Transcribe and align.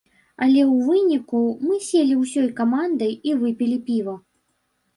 Але 0.45 0.61
ў 0.61 0.87
выніку 0.87 1.41
мы 1.67 1.75
селі 1.89 2.17
ўсёй 2.23 2.49
камандай 2.63 3.15
і 3.31 3.39
выпілі 3.45 3.79
піва. 3.87 4.19